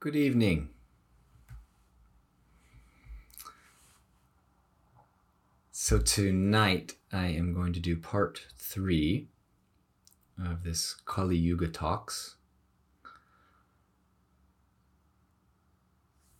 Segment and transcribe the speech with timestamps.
[0.00, 0.70] Good evening.
[5.72, 9.28] So, tonight I am going to do part three
[10.42, 12.36] of this Kali Yuga talks.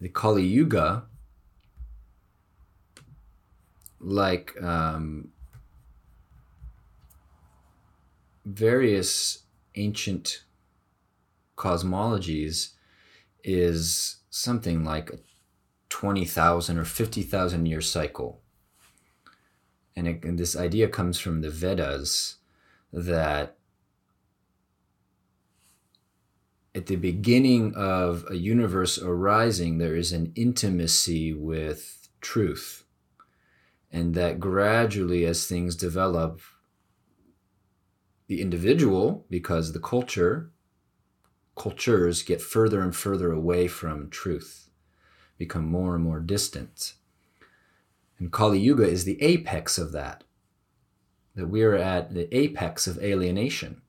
[0.01, 1.05] The Kali Yuga,
[4.01, 5.33] like um,
[8.47, 9.43] various
[9.75, 10.45] ancient
[11.59, 12.71] cosmologies,
[13.45, 15.19] is something like a
[15.89, 18.41] 20,000 or 50,000 year cycle.
[19.97, 22.37] And, it, and this idea comes from the Vedas
[22.93, 23.57] that
[26.75, 32.85] at the beginning of a universe arising, there is an intimacy with truth.
[33.93, 36.41] And that gradually, as things develop,
[38.29, 40.53] the individual, because the culture
[41.61, 44.71] cultures get further and further away from truth,
[45.37, 46.95] become more and more distant.
[48.19, 50.25] And Kali Yuga is the apex of that,
[51.35, 53.83] that we're at the apex of alienation.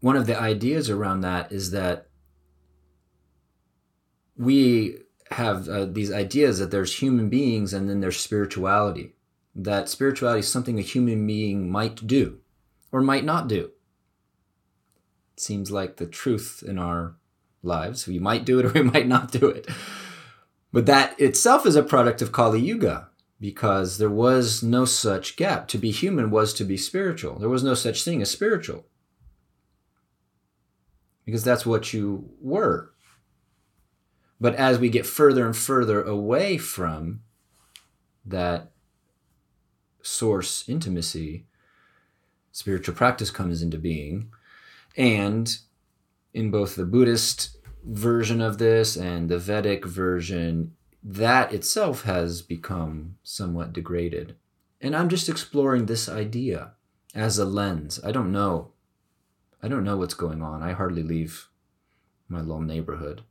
[0.00, 2.08] One of the ideas around that is that
[4.36, 4.98] we
[5.30, 9.14] have uh, these ideas that there's human beings and then there's spirituality.
[9.54, 12.40] That spirituality is something a human being might do
[12.92, 13.70] or might not do
[15.36, 17.16] seems like the truth in our
[17.62, 18.06] lives.
[18.06, 19.68] We might do it or we might not do it.
[20.72, 23.08] But that itself is a product of Kali Yuga
[23.40, 25.68] because there was no such gap.
[25.68, 27.38] To be human was to be spiritual.
[27.38, 28.86] There was no such thing as spiritual
[31.24, 32.92] because that's what you were.
[34.40, 37.20] But as we get further and further away from
[38.24, 38.70] that
[40.02, 41.46] source intimacy,
[42.52, 44.30] spiritual practice comes into being
[44.96, 45.58] and
[46.32, 53.16] in both the Buddhist version of this and the Vedic version, that itself has become
[53.22, 54.36] somewhat degraded.
[54.80, 56.72] And I'm just exploring this idea
[57.14, 58.00] as a lens.
[58.04, 58.72] I don't know.
[59.62, 60.62] I don't know what's going on.
[60.62, 61.48] I hardly leave
[62.28, 63.22] my little neighborhood.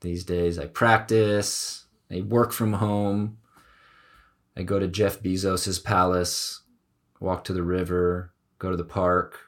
[0.00, 3.38] These days, I practice, I work from home,
[4.56, 6.62] I go to Jeff Bezos' palace,
[7.20, 9.38] walk to the river, go to the park,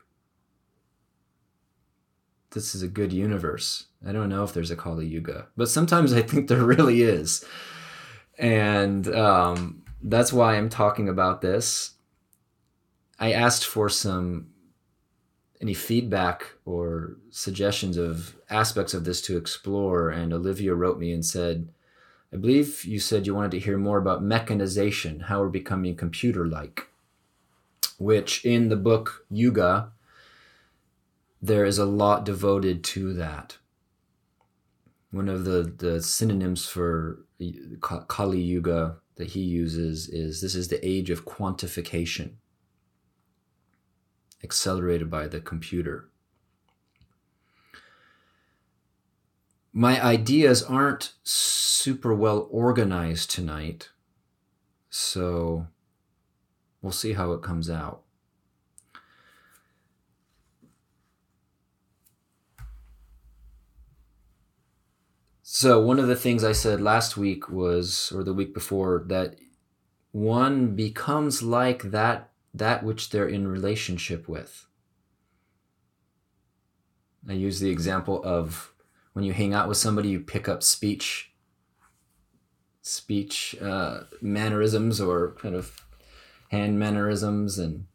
[2.54, 3.86] this is a good universe.
[4.06, 7.44] I don't know if there's a Kali Yuga, but sometimes I think there really is.
[8.38, 11.92] And um, that's why I'm talking about this.
[13.18, 14.48] I asked for some
[15.60, 21.24] any feedback or suggestions of aspects of this to explore, and Olivia wrote me and
[21.24, 21.68] said,
[22.32, 26.46] I believe you said you wanted to hear more about mechanization, how we're becoming computer
[26.46, 26.88] like,
[27.98, 29.92] which in the book Yuga,
[31.44, 33.58] there is a lot devoted to that.
[35.10, 37.26] One of the, the synonyms for
[37.82, 42.36] Kali Yuga that he uses is this is the age of quantification,
[44.42, 46.08] accelerated by the computer.
[49.70, 53.90] My ideas aren't super well organized tonight,
[54.88, 55.66] so
[56.80, 58.03] we'll see how it comes out.
[65.56, 69.36] So one of the things I said last week was, or the week before, that
[70.10, 74.66] one becomes like that that which they're in relationship with.
[77.28, 78.74] I use the example of
[79.12, 81.32] when you hang out with somebody, you pick up speech,
[82.82, 85.86] speech uh, mannerisms or kind of
[86.48, 87.86] hand mannerisms, and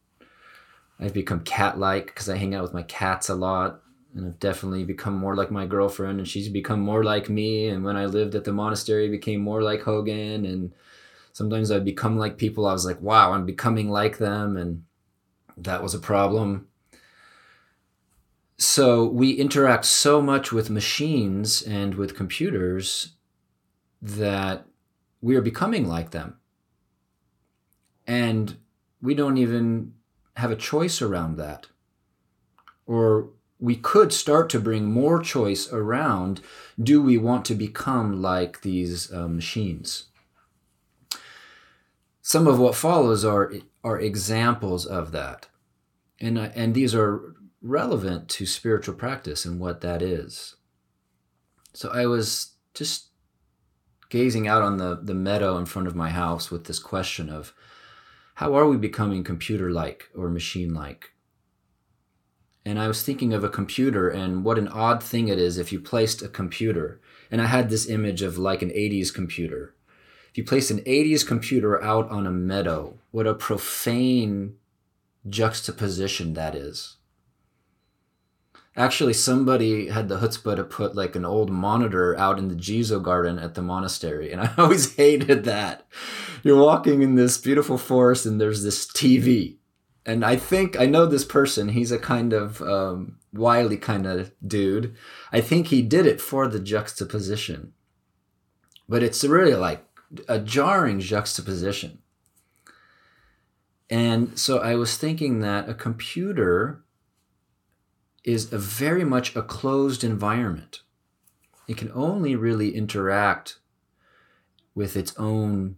[0.98, 3.82] I've become cat-like because I hang out with my cats a lot
[4.16, 7.68] and I've definitely become more like my girlfriend, and she's become more like me.
[7.68, 10.46] And when I lived at the monastery, I became more like Hogen.
[10.46, 10.74] And
[11.32, 12.66] sometimes I'd become like people.
[12.66, 14.84] I was like, wow, I'm becoming like them, and
[15.58, 16.68] that was a problem.
[18.58, 23.14] So we interact so much with machines and with computers
[24.02, 24.66] that
[25.22, 26.36] we are becoming like them.
[28.06, 28.58] And
[29.02, 29.94] we don't even
[30.36, 31.68] have a choice around that.
[32.86, 33.30] Or
[33.60, 36.42] we could start to bring more choice around
[36.82, 40.06] do we want to become like these uh, machines?
[42.22, 43.54] Some of what follows are
[43.84, 45.48] are examples of that.
[46.20, 50.56] And uh, and these are relevant to spiritual practice and what that is.
[51.74, 53.10] So i was just
[54.10, 57.54] gazing out on the the meadow in front of my house with this question of
[58.36, 61.12] how are we becoming computer like or machine like
[62.66, 65.72] and I was thinking of a computer and what an odd thing it is if
[65.72, 67.00] you placed a computer.
[67.32, 69.76] And I had this image of like an 80s computer.
[70.32, 74.56] If you placed an 80s computer out on a meadow, what a profane
[75.28, 76.98] juxtaposition that is.
[78.76, 83.02] Actually, somebody had the chutzpah to put like an old monitor out in the Jizo
[83.02, 85.86] garden at the monastery, and I always hated that.
[86.44, 89.59] You're walking in this beautiful forest, and there's this TV,
[90.10, 91.70] and I think I know this person.
[91.70, 94.96] He's a kind of um, wily kind of dude.
[95.32, 97.74] I think he did it for the juxtaposition,
[98.88, 99.86] but it's really like
[100.28, 102.00] a jarring juxtaposition.
[103.88, 106.84] And so I was thinking that a computer
[108.24, 110.82] is a very much a closed environment.
[111.68, 113.60] It can only really interact
[114.74, 115.76] with its own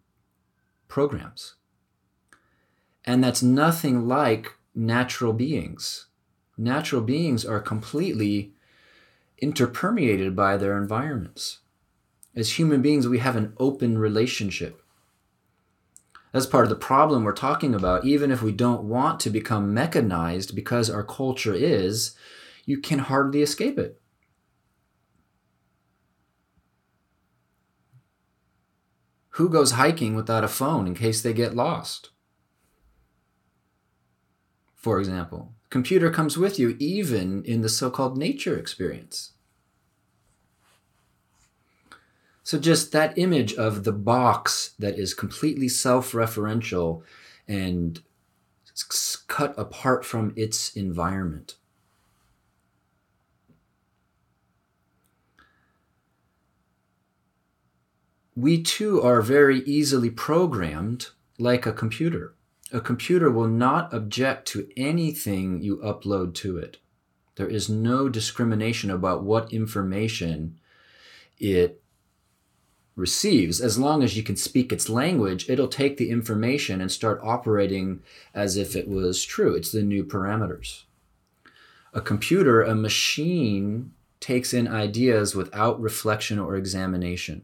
[0.87, 1.55] programs.
[3.05, 6.07] And that's nothing like natural beings.
[6.57, 8.53] Natural beings are completely
[9.41, 11.59] interpermeated by their environments.
[12.35, 14.81] As human beings, we have an open relationship.
[16.31, 18.05] That's part of the problem we're talking about.
[18.05, 22.15] Even if we don't want to become mechanized because our culture is,
[22.65, 23.99] you can hardly escape it.
[29.31, 32.10] Who goes hiking without a phone in case they get lost?
[34.81, 39.31] For example, computer comes with you even in the so-called nature experience.
[42.43, 47.03] So just that image of the box that is completely self-referential
[47.47, 48.01] and
[49.27, 51.55] cut apart from its environment.
[58.35, 62.33] we too are very easily programmed like a computer.
[62.73, 66.77] A computer will not object to anything you upload to it.
[67.35, 70.59] There is no discrimination about what information
[71.37, 71.81] it
[72.95, 73.59] receives.
[73.59, 78.03] As long as you can speak its language, it'll take the information and start operating
[78.33, 79.53] as if it was true.
[79.53, 80.83] It's the new parameters.
[81.93, 83.91] A computer, a machine,
[84.21, 87.43] takes in ideas without reflection or examination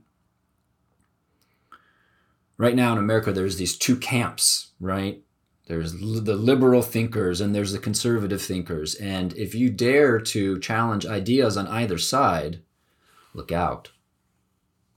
[2.58, 5.22] right now in America, there's these two camps, right?
[5.68, 8.96] There's the liberal thinkers and there's the conservative thinkers.
[8.96, 12.62] And if you dare to challenge ideas on either side,
[13.34, 13.92] look out.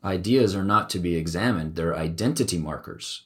[0.02, 3.22] Ideas are not to be examined, they're identity markers.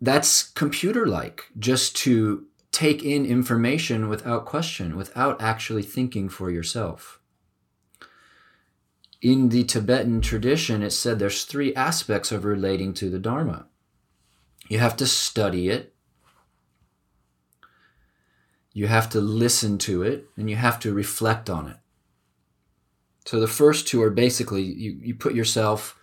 [0.00, 7.20] That's computer like, just to take in information without question, without actually thinking for yourself
[9.22, 13.66] in the Tibetan tradition, it said there's three aspects of relating to the Dharma.
[14.68, 15.94] You have to study it,
[18.72, 21.76] you have to listen to it, and you have to reflect on it.
[23.24, 25.98] So the first two are basically you, you put yourself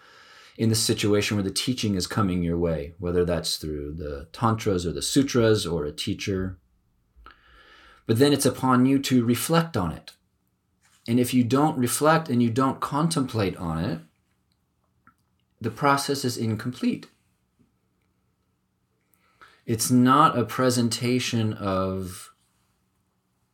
[0.58, 4.86] in the situation where the teaching is coming your way, whether that's through the tantras
[4.86, 6.58] or the sutras or a teacher.
[8.06, 10.12] But then it's upon you to reflect on it
[11.08, 14.00] and if you don't reflect and you don't contemplate on it,
[15.60, 17.08] the process is incomplete.
[19.66, 22.34] It's not a presentation of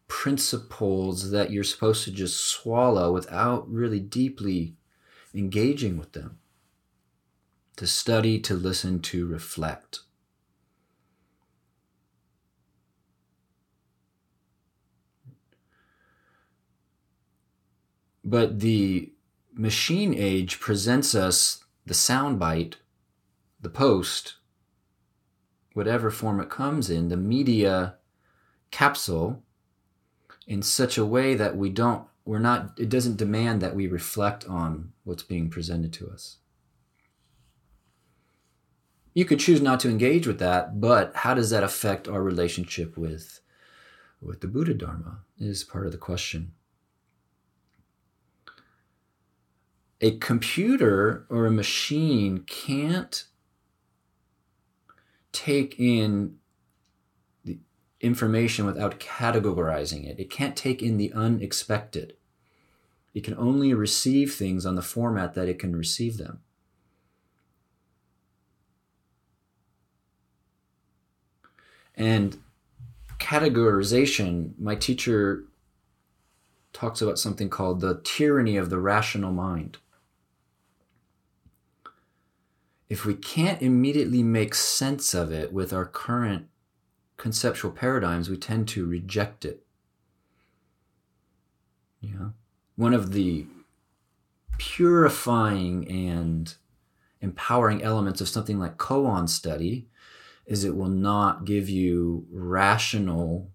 [0.08, 4.76] principles that you're supposed to just swallow without really deeply
[5.34, 6.40] engaging with them.
[7.78, 10.00] To study, to listen, to reflect.
[18.24, 19.12] But the
[19.54, 22.76] machine age presents us the soundbite,
[23.62, 24.36] the post,
[25.74, 27.96] whatever form it comes in, the media
[28.72, 29.44] capsule
[30.48, 34.46] in such a way that we don't we're not it doesn't demand that we reflect
[34.48, 36.38] on what's being presented to us.
[39.14, 42.98] You could choose not to engage with that but how does that affect our relationship
[42.98, 43.42] with
[44.22, 46.54] with the buddha dharma is part of the question
[50.02, 53.26] a computer or a machine can't
[55.32, 56.38] take in
[57.44, 57.60] the
[58.00, 60.20] information without categorizing it.
[60.20, 62.14] It can't take in the unexpected.
[63.14, 66.40] It can only receive things on the format that it can receive them.
[71.96, 72.38] And
[73.20, 75.44] categorization, my teacher
[76.72, 79.78] talks about something called the tyranny of the rational mind
[82.90, 86.48] if we can't immediately make sense of it with our current
[87.18, 89.64] conceptual paradigms, we tend to reject it.
[92.02, 92.30] Yeah.
[92.76, 93.46] One of the
[94.58, 96.54] purifying and
[97.22, 99.88] empowering elements of something like koan study
[100.46, 103.52] is it will not give you rational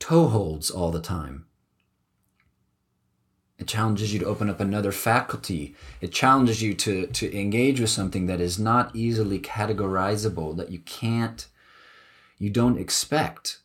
[0.00, 1.46] toeholds all the time.
[3.60, 5.76] It challenges you to open up another faculty.
[6.00, 10.78] It challenges you to, to engage with something that is not easily categorizable, that you
[10.78, 11.46] can't,
[12.38, 13.58] you don't expect.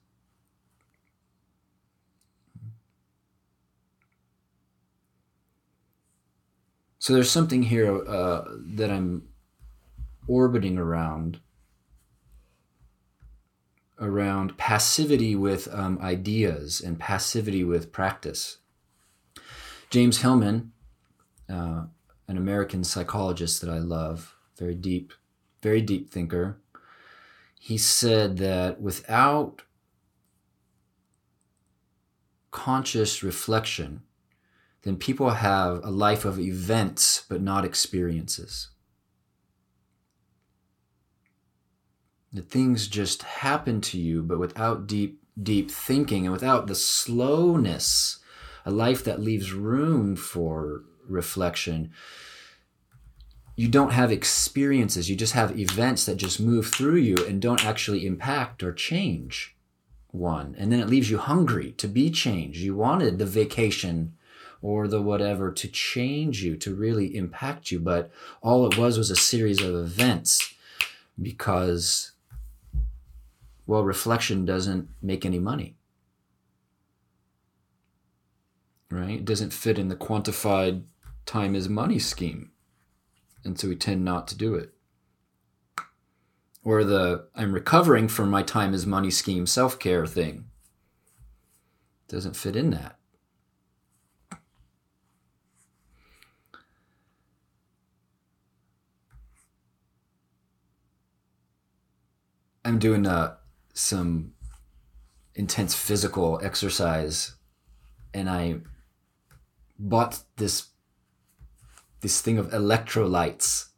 [7.00, 8.44] So there's something here uh,
[8.76, 9.30] that I'm
[10.28, 11.40] orbiting around
[13.98, 18.58] around passivity with um, ideas and passivity with practice.
[19.96, 20.74] James Hillman,
[21.50, 21.86] uh,
[22.28, 25.14] an American psychologist that I love, very deep,
[25.62, 26.60] very deep thinker,
[27.62, 29.62] he said that without
[32.52, 34.02] conscious reflection,
[34.82, 38.72] then people have a life of events but not experiences.
[42.34, 48.20] That things just happen to you, but without deep, deep thinking and without the slowness,
[48.66, 51.92] a life that leaves room for reflection.
[53.56, 57.66] You don't have experiences, you just have events that just move through you and don't
[57.66, 59.56] actually impact or change
[60.12, 60.56] one.
[60.58, 62.60] And then it leaves you hungry to be changed.
[62.60, 64.16] You wanted the vacation
[64.62, 67.80] or the whatever to change you, to really impact you.
[67.80, 68.10] But
[68.42, 70.54] all it was was a series of events
[71.22, 72.14] because,
[73.68, 75.76] well, reflection doesn't make any money.
[78.92, 79.20] Right?
[79.20, 80.84] It doesn't fit in the quantified
[81.26, 82.52] time is money scheme.
[83.44, 84.74] And so we tend not to do it.
[86.64, 90.46] Or the I'm recovering from my time is money scheme self care thing.
[92.08, 92.98] Doesn't fit in that.
[102.64, 103.36] I'm doing uh,
[103.76, 104.34] some
[105.36, 107.36] intense physical exercise,
[108.12, 108.56] and I
[109.78, 110.68] bought this
[112.02, 113.70] this thing of electrolytes,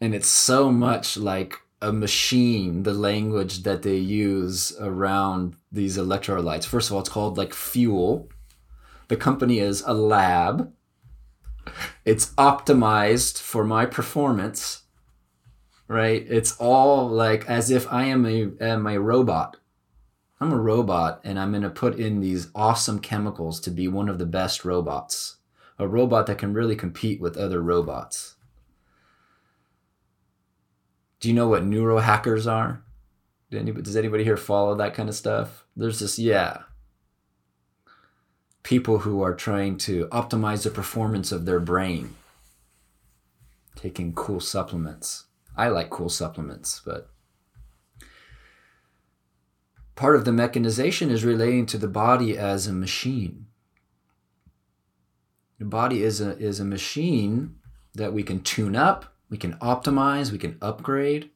[0.00, 2.82] and it's so much like a machine.
[2.82, 6.64] The language that they use around these electrolytes.
[6.64, 8.28] First of all, it's called like fuel.
[9.08, 10.72] The company is a lab.
[12.04, 14.84] It's optimized for my performance
[15.88, 16.24] right?
[16.28, 19.56] It's all like as if I am a am a robot.
[20.44, 24.10] I'm a robot and I'm going to put in these awesome chemicals to be one
[24.10, 25.38] of the best robots.
[25.78, 28.34] A robot that can really compete with other robots.
[31.18, 32.82] Do you know what neurohackers are?
[33.50, 35.64] Does anybody here follow that kind of stuff?
[35.74, 36.64] There's this, yeah.
[38.62, 42.16] People who are trying to optimize the performance of their brain,
[43.76, 45.24] taking cool supplements.
[45.56, 47.08] I like cool supplements, but
[49.94, 53.46] part of the mechanization is relating to the body as a machine.
[55.58, 57.56] The body is a is a machine
[57.94, 61.30] that we can tune up, we can optimize, we can upgrade.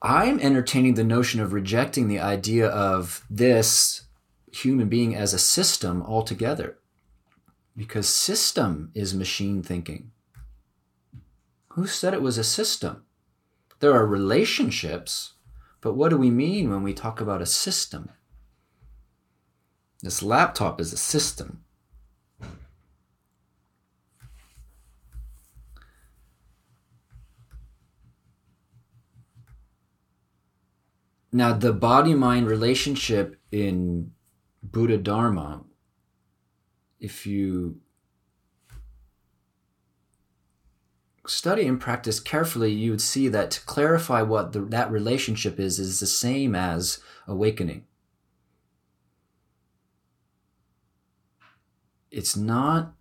[0.00, 4.06] I'm entertaining the notion of rejecting the idea of this
[4.52, 6.78] human being as a system altogether.
[7.76, 10.10] Because system is machine thinking.
[11.68, 13.04] Who said it was a system?
[13.78, 15.34] There are relationships,
[15.82, 18.08] but what do we mean when we talk about a system?
[20.00, 21.64] This laptop is a system.
[31.32, 34.12] Now, the body mind relationship in
[34.62, 35.64] Buddha Dharma,
[37.00, 37.81] if you
[41.26, 45.78] study and practice carefully, you would see that to clarify what the, that relationship is,
[45.78, 47.84] is the same as awakening.
[52.10, 52.92] It's not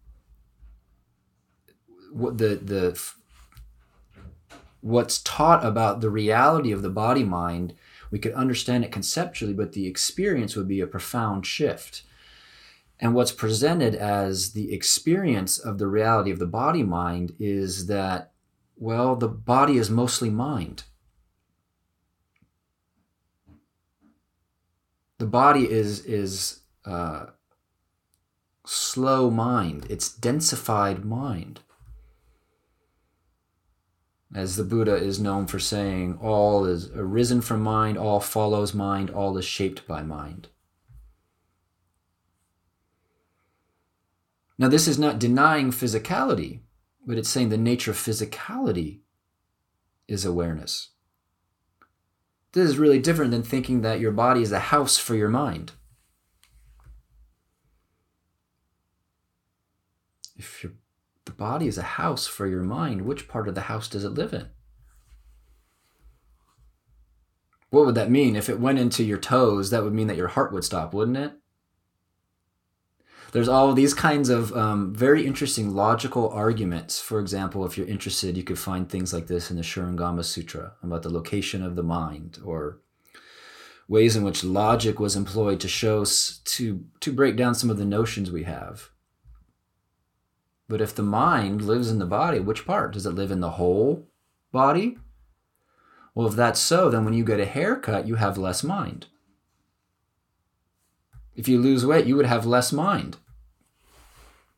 [2.13, 3.01] what the the
[4.81, 7.73] what's taught about the reality of the body mind.
[8.09, 12.03] We could understand it conceptually, but the experience would be a profound shift.
[13.01, 18.31] And what's presented as the experience of the reality of the body mind is that,
[18.77, 20.83] well, the body is mostly mind.
[25.17, 27.27] The body is, is uh,
[28.65, 31.61] slow mind, it's densified mind.
[34.33, 39.09] As the Buddha is known for saying, all is arisen from mind, all follows mind,
[39.09, 40.47] all is shaped by mind.
[44.61, 46.59] Now, this is not denying physicality,
[47.03, 48.99] but it's saying the nature of physicality
[50.07, 50.89] is awareness.
[52.51, 55.71] This is really different than thinking that your body is a house for your mind.
[60.35, 60.73] If your,
[61.25, 64.09] the body is a house for your mind, which part of the house does it
[64.09, 64.47] live in?
[67.71, 68.35] What would that mean?
[68.35, 71.17] If it went into your toes, that would mean that your heart would stop, wouldn't
[71.17, 71.40] it?
[73.31, 76.99] There's all these kinds of um, very interesting logical arguments.
[76.99, 80.73] For example, if you're interested, you could find things like this in the Shurangama Sutra
[80.83, 82.79] about the location of the mind, or
[83.87, 87.85] ways in which logic was employed to show to to break down some of the
[87.85, 88.89] notions we have.
[90.67, 93.39] But if the mind lives in the body, which part does it live in?
[93.39, 94.07] The whole
[94.51, 94.97] body.
[96.13, 99.07] Well, if that's so, then when you get a haircut, you have less mind.
[101.35, 103.17] If you lose weight, you would have less mind.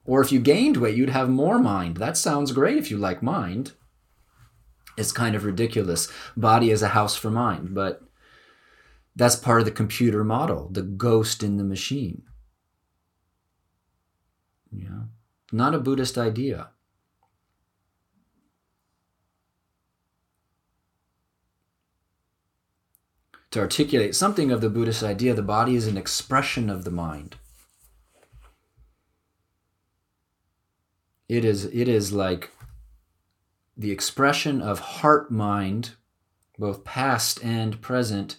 [0.06, 1.98] Or if you gained weight, you'd have more mind.
[1.98, 3.72] That sounds great if you like mind.
[4.98, 6.12] It's kind of ridiculous.
[6.36, 8.04] Body is a house for mind, but
[9.16, 12.24] that's part of the computer model, the ghost in the machine.
[14.72, 15.04] Yeah.
[15.52, 16.70] Not a Buddhist idea.
[23.52, 27.36] To articulate something of the Buddhist idea, the body is an expression of the mind.
[31.34, 32.52] It is it is like
[33.76, 35.94] the expression of heart mind,
[36.60, 38.38] both past and present,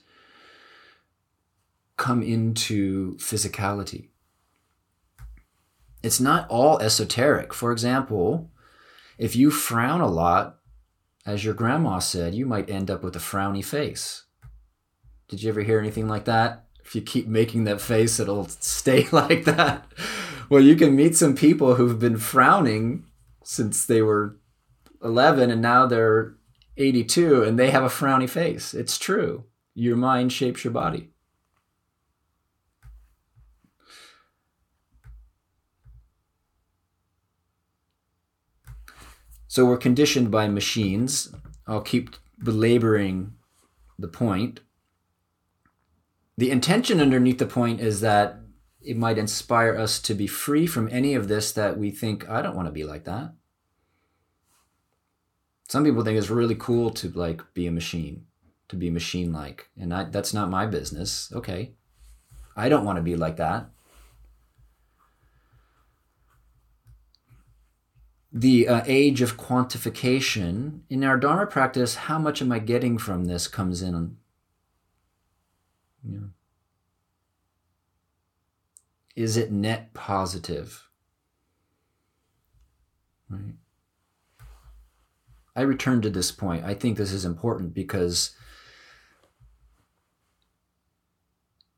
[1.96, 4.10] come into physicality.
[6.04, 7.52] It's not all esoteric.
[7.52, 8.52] For example,
[9.18, 10.60] if you frown a lot,
[11.26, 14.22] as your grandma said, you might end up with a frowny face.
[15.26, 16.66] Did you ever hear anything like that?
[16.84, 19.84] If you keep making that face, it'll stay like that
[20.48, 23.04] well, you can meet some people who've been frowning
[23.42, 24.36] since they were
[25.02, 26.34] 11 and now they're
[26.76, 28.74] 82 and they have a frowny face.
[28.74, 29.44] It's true.
[29.74, 31.10] Your mind shapes your body.
[39.46, 41.32] So we're conditioned by machines.
[41.66, 43.34] I'll keep belaboring
[43.96, 44.60] the point.
[46.36, 48.40] The intention underneath the point is that
[48.84, 52.42] it might inspire us to be free from any of this that we think i
[52.42, 53.32] don't want to be like that.
[55.68, 58.26] Some people think it's really cool to like be a machine
[58.68, 61.72] to be machine like and I, that's not my business okay.
[62.56, 63.70] I don't want to be like that.
[68.32, 70.80] The uh, age of quantification.
[70.88, 74.16] In our dharma practice how much am i getting from this comes in
[79.16, 80.88] is it net positive?
[83.28, 83.54] Right.
[85.56, 86.64] I return to this point.
[86.64, 88.34] I think this is important because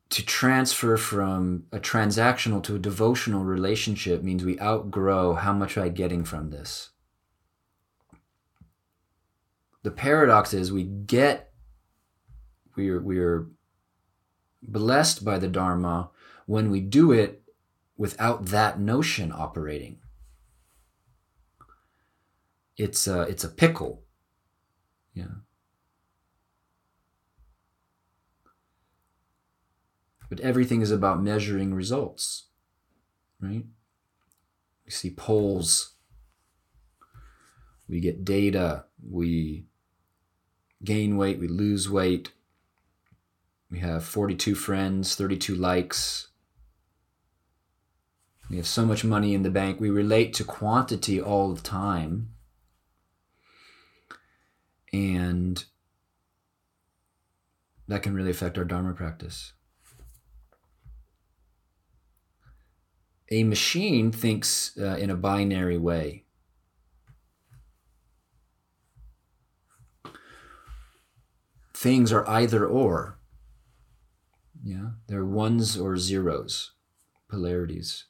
[0.09, 5.93] to transfer from a transactional to a devotional relationship means we outgrow how much I'm
[5.93, 6.91] getting from this.
[9.83, 11.53] The paradox is we get,
[12.77, 13.49] we're, we're
[14.63, 16.11] blessed by the Dharma
[16.47, 17.43] when we do it
[17.97, 19.99] without that notion operating.
[22.77, 24.03] It's a, it's a pickle.
[25.15, 25.43] Yeah.
[30.29, 32.47] But everything is about measuring results,
[33.41, 33.65] right?
[34.85, 35.95] We see polls,
[37.89, 39.67] we get data, we
[40.83, 42.33] gain weight, we lose weight,
[43.71, 46.29] we have 42 friends, 32 likes,
[48.49, 49.81] we have so much money in the bank.
[49.81, 52.31] We relate to quantity all the time.
[54.93, 55.65] And
[57.89, 59.53] that can really affect our Dharma practice.
[63.31, 66.25] A machine thinks uh, in a binary way.
[71.75, 73.19] Things are either or.
[74.63, 76.73] Yeah, they're ones or zeros,
[77.29, 78.05] polarities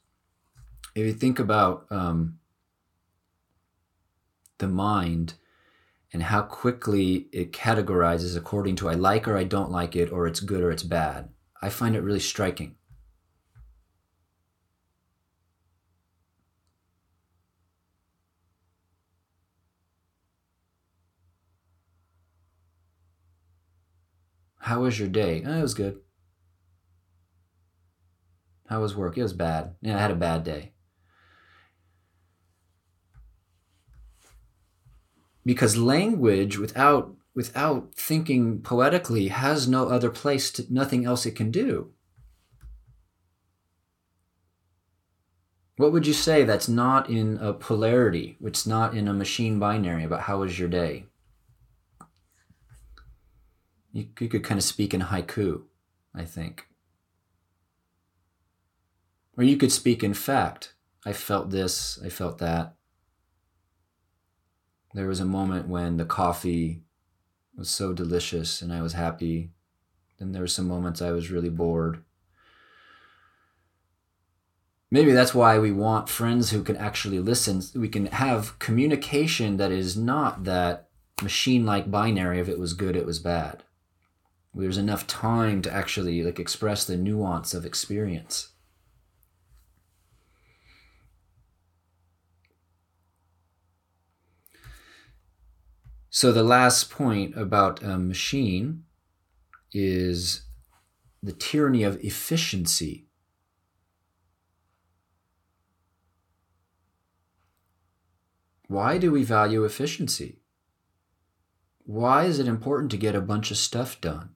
[0.97, 2.39] if you think about um,
[4.59, 5.33] the mind
[6.13, 10.27] and how quickly it categorizes according to I like or I don't like it, or
[10.27, 11.31] it's good or it's bad,
[11.63, 12.77] I find it really striking.
[24.59, 25.43] How was your day?
[25.47, 26.03] Oh, it was good.
[28.69, 29.19] How was work?
[29.19, 29.75] It was bad.
[29.81, 30.75] Yeah, I had a bad day.
[35.47, 41.51] Because language without without thinking poetically has no other place to nothing else it can
[41.51, 41.93] do.
[45.77, 50.05] What would you say that's not in a polarity, which not in a machine binary
[50.05, 51.05] about how was your day?
[53.93, 55.63] You, you could kind of speak in haiku,
[56.15, 56.67] I think.
[59.37, 60.73] Or you could speak in fact.
[61.05, 62.76] I felt this, I felt that.
[64.97, 66.81] There was a moment when the coffee
[67.55, 69.51] was so delicious and I was happy.
[70.19, 72.03] Then there were some moments I was really bored.
[74.91, 77.61] Maybe that's why we want friends who can actually listen.
[77.75, 80.89] We can have communication that is not that
[81.23, 83.65] machine like binary if it was good, it was bad.
[84.55, 88.49] There's enough time to actually like express the nuance of experience.
[96.17, 98.85] So the last point about a machine
[99.71, 100.47] is
[101.23, 103.09] the tyranny of efficiency.
[108.67, 110.41] Why do we value efficiency?
[111.85, 114.31] Why is it important to get a bunch of stuff done?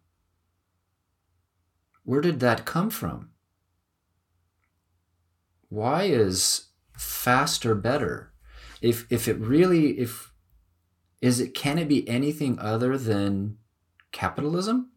[2.05, 3.31] Where did that come from?
[5.71, 8.35] Why is faster better?
[8.83, 10.30] If if it really if
[11.21, 13.59] is it can it be anything other than
[14.13, 14.91] capitalism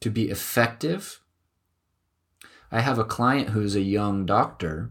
[0.00, 1.20] to be effective?
[2.70, 4.90] I have a client who's a young doctor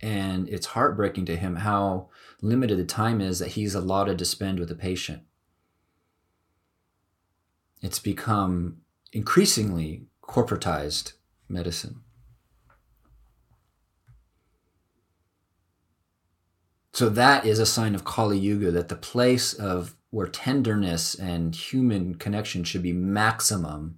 [0.00, 2.08] and it's heartbreaking to him how
[2.40, 5.22] limited the time is that he's allotted to spend with a patient.
[7.82, 8.78] It's become
[9.12, 11.14] increasingly corporatized
[11.48, 12.02] medicine
[17.00, 21.54] So that is a sign of Kali Yuga that the place of where tenderness and
[21.54, 23.96] human connection should be maximum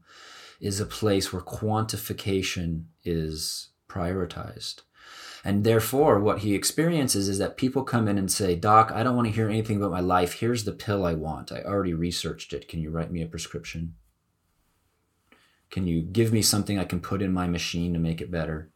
[0.60, 4.82] is a place where quantification is prioritized.
[5.44, 9.16] And therefore, what he experiences is that people come in and say, Doc, I don't
[9.16, 10.34] want to hear anything about my life.
[10.34, 11.50] Here's the pill I want.
[11.50, 12.68] I already researched it.
[12.68, 13.96] Can you write me a prescription?
[15.72, 18.71] Can you give me something I can put in my machine to make it better?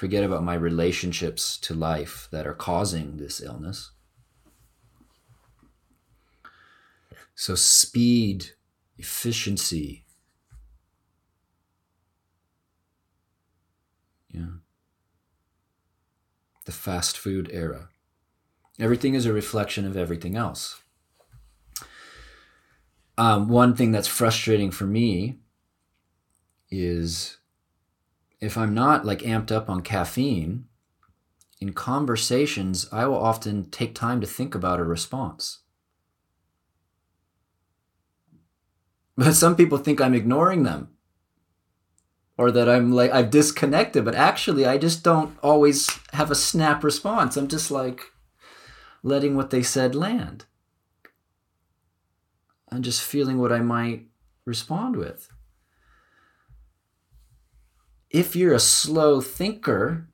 [0.00, 3.90] Forget about my relationships to life that are causing this illness.
[7.34, 8.52] So, speed,
[8.96, 10.06] efficiency,
[14.30, 14.60] yeah,
[16.64, 17.90] the fast food era.
[18.78, 20.80] Everything is a reflection of everything else.
[23.18, 25.40] Um, one thing that's frustrating for me
[26.70, 27.36] is
[28.40, 30.64] if I'm not like amped up on caffeine,
[31.60, 35.58] in conversations, I will often take time to think about a response.
[39.16, 40.88] But some people think I'm ignoring them
[42.38, 46.82] or that I'm like, I've disconnected, but actually, I just don't always have a snap
[46.82, 47.36] response.
[47.36, 48.00] I'm just like
[49.02, 50.46] letting what they said land.
[52.72, 54.06] I'm just feeling what I might
[54.46, 55.30] respond with
[58.10, 60.08] if you're a slow thinker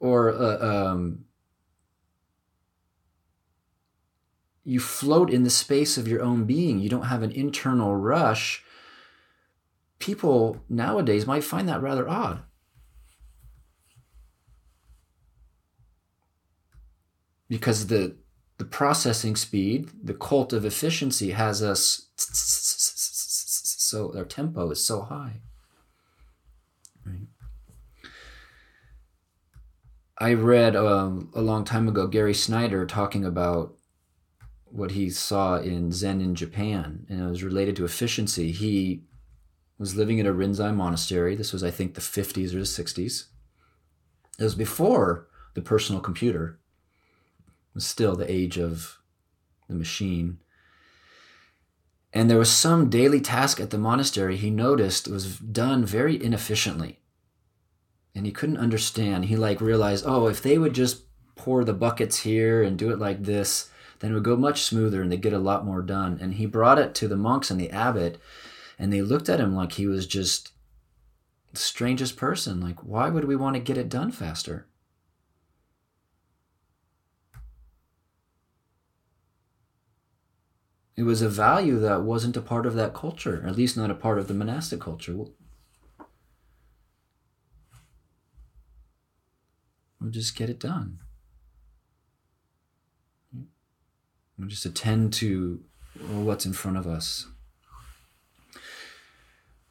[0.00, 1.24] or a, um,
[4.64, 8.64] you float in the space of your own being, you don't have an internal rush,
[9.98, 12.42] people nowadays might find that rather odd.
[17.48, 18.16] Because the
[18.58, 25.40] the processing speed, the cult of efficiency has us so our tempo is so high.
[30.20, 33.74] I read um, a long time ago Gary Snyder talking about
[34.64, 38.50] what he saw in Zen in Japan, and it was related to efficiency.
[38.50, 39.04] He
[39.78, 41.36] was living in a Rinzai monastery.
[41.36, 43.26] This was, I think, the 50s or the 60s.
[44.38, 46.58] It was before the personal computer.
[47.48, 48.98] It was still the age of
[49.68, 50.38] the machine.
[52.12, 56.98] And there was some daily task at the monastery he noticed was done very inefficiently
[58.18, 59.26] and he couldn't understand.
[59.26, 61.04] He like realized, oh, if they would just
[61.36, 65.00] pour the buckets here and do it like this, then it would go much smoother
[65.00, 66.18] and they'd get a lot more done.
[66.20, 68.20] And he brought it to the monks and the abbot,
[68.76, 70.50] and they looked at him like he was just
[71.52, 72.60] the strangest person.
[72.60, 74.66] Like, why would we want to get it done faster?
[80.98, 83.94] it was a value that wasn't a part of that culture, at least not a
[83.94, 85.14] part of the monastic culture.
[90.00, 90.98] We'll just get it done.
[94.38, 95.60] We'll just attend to
[96.08, 97.26] what's in front of us.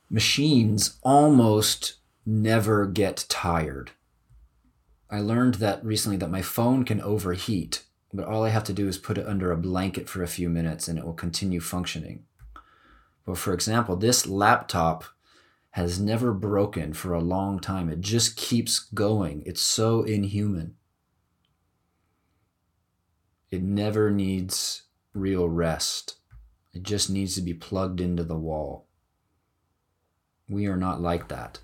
[0.09, 3.91] Machines almost never get tired.
[5.09, 8.87] I learned that recently that my phone can overheat, but all I have to do
[8.87, 12.25] is put it under a blanket for a few minutes and it will continue functioning.
[13.25, 15.05] But for example, this laptop
[15.77, 17.87] has never broken for a long time.
[17.87, 19.43] It just keeps going.
[19.45, 20.73] It's so inhuman.
[23.51, 26.15] It never needs real rest.
[26.73, 28.87] It just needs to be plugged into the wall.
[30.49, 31.59] We are not like that.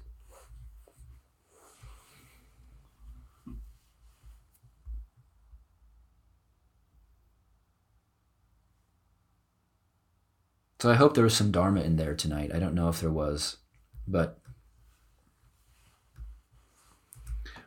[10.79, 12.51] So I hope there was some Dharma in there tonight.
[12.53, 13.57] I don't know if there was,
[14.07, 14.39] but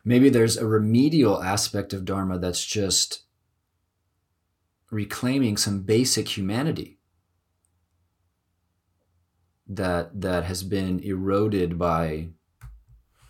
[0.03, 3.23] maybe there's a remedial aspect of Dharma that's just
[4.89, 6.99] reclaiming some basic humanity
[9.67, 12.29] that that has been eroded by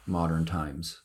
[0.06, 1.02] modern times.